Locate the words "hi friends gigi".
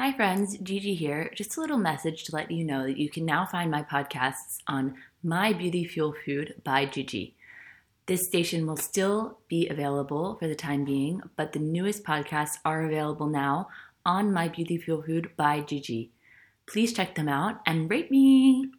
0.00-0.94